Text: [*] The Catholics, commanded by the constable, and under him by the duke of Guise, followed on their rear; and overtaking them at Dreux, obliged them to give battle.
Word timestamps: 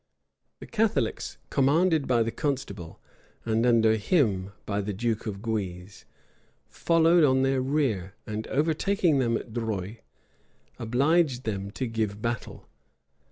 [*] 0.31 0.59
The 0.61 0.65
Catholics, 0.65 1.37
commanded 1.51 2.07
by 2.07 2.23
the 2.23 2.31
constable, 2.31 2.99
and 3.45 3.67
under 3.67 3.97
him 3.97 4.51
by 4.65 4.81
the 4.81 4.93
duke 4.93 5.27
of 5.27 5.43
Guise, 5.43 6.05
followed 6.67 7.23
on 7.23 7.43
their 7.43 7.61
rear; 7.61 8.15
and 8.25 8.47
overtaking 8.47 9.19
them 9.19 9.37
at 9.37 9.53
Dreux, 9.53 9.97
obliged 10.79 11.43
them 11.43 11.69
to 11.77 11.85
give 11.85 12.19
battle. 12.19 12.67